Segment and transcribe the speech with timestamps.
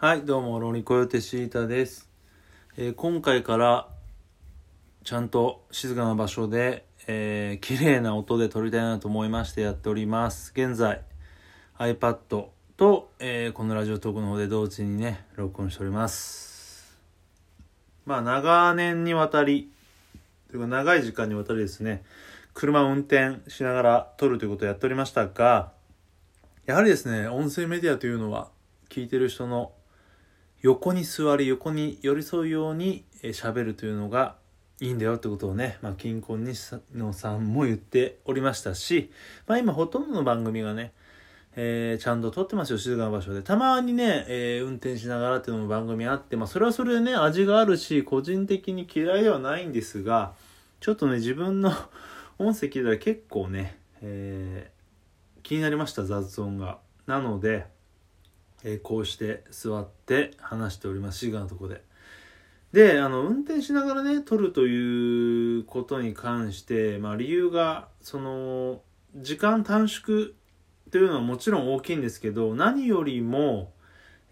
[0.00, 2.08] はい、どうも、ロニコヨテシータです。
[2.76, 3.88] えー今回から、
[5.02, 10.52] ちゃんと静かな場所で、えー綺麗な音で撮りたいなと思いましてやっております。
[10.54, 11.02] 現在、
[11.78, 16.96] iPad と、えーこのラジオトークの方で同時にね、録音しております。
[18.06, 19.68] まあ、長年にわたり、
[20.48, 22.04] というか長い時間にわたりですね、
[22.54, 25.72] 車を運転しながら撮るということをやっておりましたが、
[26.66, 28.46] やはりですね、音声メディアというのは、
[28.90, 29.72] 聞いてる人の
[30.62, 34.36] 横に座り横に寄り添うように喋るというのが
[34.80, 39.10] いいんだよってことをね、まあ、金婚西野さんも言っておりましたし、
[39.46, 40.92] まあ、今ほとんどの番組がね、
[41.56, 43.42] えーちゃんと撮ってますよ静かな場所で。
[43.42, 50.34] たまにね、えー運転しながらっていうのも番組あって、まあ、それはそれでね味があるし個人的に嫌いではないんですが
[50.80, 51.72] ちょっとね自分の
[52.38, 54.78] 音声聞いたら結構ね、えー
[55.44, 56.78] 気になりました雑音が。
[57.06, 57.66] なので
[58.64, 61.18] えーこうして座って話しております。
[61.18, 61.82] 静かなとこで。
[62.72, 68.82] であの運転しながらね撮るということに関して、まあ、理由がその
[69.16, 70.32] 時間短縮
[70.90, 73.72] というのはもちろん大きいんですけど何よりも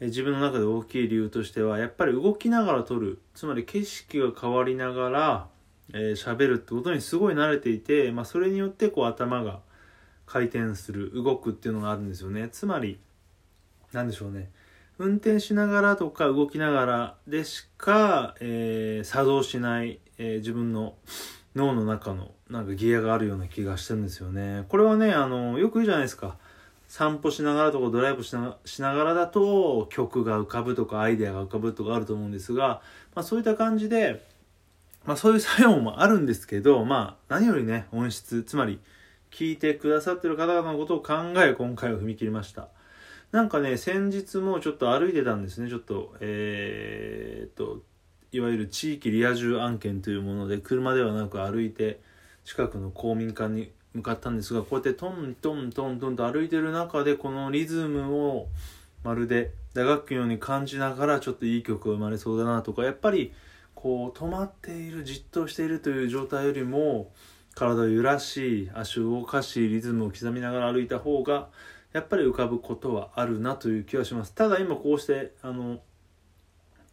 [0.01, 3.21] 自分の中で大きい理由としてはやっぱり動きながら撮る。
[3.35, 5.49] つまり景色が変わりながら
[5.95, 9.61] えー喋るってことにすごい慣れていて、まあ、それによってこう頭が
[10.27, 12.49] 回転する動くっていうのがあるんですよね。
[12.51, 12.99] つまり
[13.93, 14.51] なんでしょうね。
[14.99, 20.95] 運転しながらとか動きながらでしか、えー作動しない、えー自分の
[21.55, 24.65] 脳の中のなんかギアがあるような気がしてるんですよね。
[24.69, 26.37] これはねあのよく言うじゃないですか。
[26.89, 32.81] 散歩しながらとかドライブしなしながらだと曲が浮かぶとかアイデアが浮かぶとかあると思うんですが、
[33.15, 34.25] まあ、そういった感じで、
[35.05, 38.79] まあ、そういう作用もあるんですけど、まあ、何よりね音質つまり
[39.33, 42.69] 聞いてくださってる方々のことを考え今回は踏み切りました。
[43.37, 45.69] なんかね先日もちょっと歩いてたんですね。
[45.69, 47.83] ちょっとえーっと
[48.33, 52.01] いわゆる地域リア充案件というもので車ではなく歩いて
[52.47, 58.49] 近くの公民館に向かったんですがこうやってトントントントンと歩いてる中でこのリズムを
[59.05, 63.35] まるで打楽器のように感じながらちょっといい曲が生まれそうだなとかやっぱり
[63.75, 67.13] こう止まっているじっとしているという状態よりも
[67.55, 71.49] 体を揺らし足を動かしリズムを刻みながら歩いた方が
[71.97, 74.35] やっぱり浮かぶことはあるなという気はします。
[74.35, 75.81] ただ今こうしてあの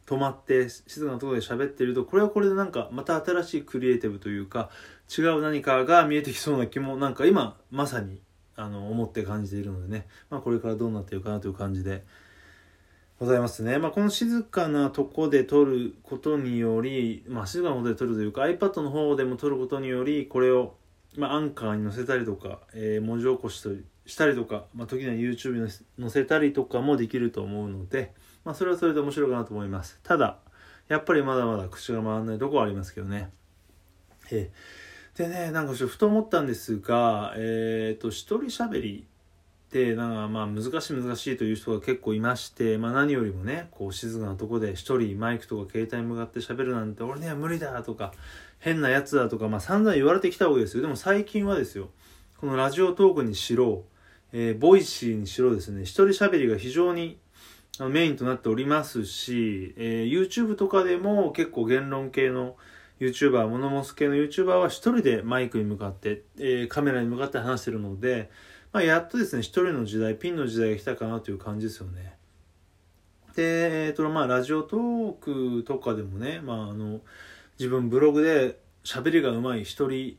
[0.05, 4.69] 止まって静かなところで喋ってるとこれはこれでなんかまた新しいクリエイティブというか
[5.17, 8.21] 違う何かが見えてきそうな気もなんか今まさに
[8.55, 12.05] あの思って感じているのでね、まあ、これからどうなっていくかなという感じで。
[13.19, 20.75] ございますね、まあ、この静かなとこで撮ることにより、まあ、静かなとこで撮るというか iPad の方でも撮ることによりこれを、
[21.15, 23.69] まあ、アンカーに載せたりとか、えー文字起こしと
[24.05, 28.13] したりとか、まあ、時には YouTube に載せたりとかもできると思うので、
[28.43, 29.99] まあ、それはそれで面白いかなと思います。
[30.03, 30.39] ただ
[30.89, 33.29] やっぱりまだまだ口が回らないとこはありますけどね。
[34.31, 39.05] えーでねなんかちょっとふと思ったんですがえっ、と一人喋り
[39.67, 48.13] ってなんかまあ難しい難しいという人が結構いまして、まあ、何よりもねこう静かなとこで一人マイクとか携帯に向かって喋るなんて俺には無理だとか
[48.63, 50.83] 変なやつだとか、まあ、散々言われてきたわけですよ。
[50.83, 51.89] でも最近はですよ。
[52.37, 53.83] このラジオトークにしろ、
[54.31, 55.81] えーボイシーにしろですね。
[55.81, 57.19] 一人喋りが非常に
[57.77, 62.55] あのメインとなっておりますし、えー YouTube とかでも結構言論系の
[63.01, 68.29] YouTuber モノモス系の YouTuber は一人でマイクに向かって、えーカメラに向かって話してるので、
[68.71, 72.15] まあ、やっとですね一人の時代ピンの時代が来たかなという感じですよね。
[73.35, 77.01] でえっ、とまあラジオトークとかでもね、まあ、あの
[77.59, 80.17] 自分ブログで喋りがうまい一人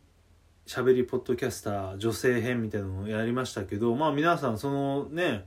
[0.67, 5.47] 喋りポッドキャスター女性編みたいなのをやりましたけどまあ皆さんそのね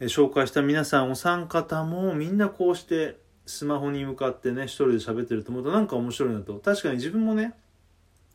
[0.00, 6.54] 紹介した皆さんお三方もみんなこうしてスマホに向かってね一人で喋ってると思うとなんか面白いなと。
[6.54, 7.54] 確かに自分もね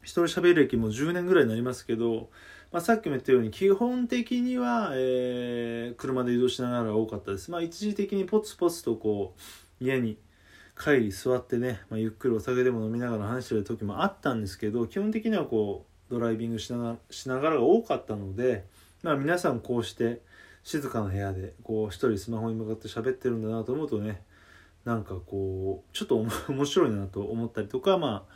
[0.02, 2.30] 一人喋り歴も10年ぐらいになりますけど、
[2.72, 7.52] まあ、さっきも言ったように基本的には、えー車で移動しながら多かったです。
[7.52, 9.36] まあ一時的にポツポツとこ
[9.81, 10.18] う家に
[10.81, 16.97] 帰り座ってね、まあ、ゆっくりお酒でも飲みながら話してる時もあったんですけど基本的にはこうドライビングしな
[17.39, 18.65] がらが多かったので、
[19.03, 20.21] まあ、皆さんこうして
[20.63, 24.21] 静かな部屋でこう一人スマホに向かって喋ってるんだなと思うとね
[24.85, 28.33] なんかこうちょっと 面白いなと思ったりとかまあ、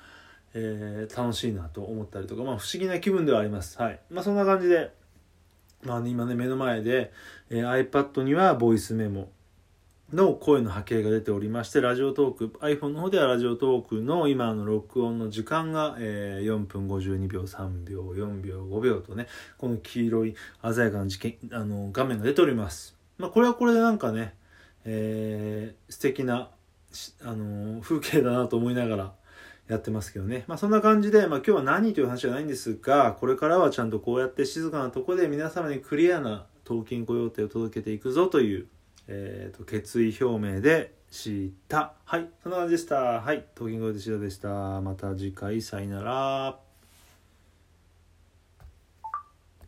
[0.53, 3.81] えー楽しいなと思ったりとかまあ不思議な気分ではあります。
[3.81, 3.99] はい。
[4.09, 4.91] まあそんな感じで
[5.83, 7.11] まあね、今ね目の前で、
[7.49, 9.29] えー iPad にはボイスメモ
[10.13, 19.27] の声の波形が出ておりましてラジオトーク iPhone の方ではラジオトークの今の録音の時間が、えー4分52秒3秒4秒5秒とね
[19.57, 24.35] この黄色い鮮やかな事件あの画面が出ておりますまあこれはこれでなんかね
[24.83, 26.49] えー、素敵な
[27.23, 29.13] あの風景だなと思いながら
[29.67, 30.43] やってますけどね。
[30.47, 38.67] まあそんな感じで、まあ今日は何という話じゃないんですが、これからはちゃんとこうやって静かなとこで皆様にクリアな当金雇用手を届けていくぞという、
[39.07, 41.95] えーと、決意表明でした。
[42.05, 42.95] はい、そんな感じでした。
[43.21, 44.81] はい、当金雇用手シータでした。
[44.81, 46.70] また次回、さよなら。